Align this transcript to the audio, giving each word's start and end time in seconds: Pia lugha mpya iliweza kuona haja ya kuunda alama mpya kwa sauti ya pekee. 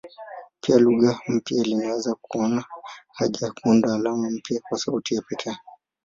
Pia 0.61 0.77
lugha 0.77 1.19
mpya 1.27 1.57
iliweza 1.57 2.15
kuona 2.21 2.65
haja 3.13 3.45
ya 3.47 3.51
kuunda 3.53 3.93
alama 3.93 4.29
mpya 4.31 4.61
kwa 4.69 4.77
sauti 4.77 5.15
ya 5.15 5.21
pekee. 5.21 5.57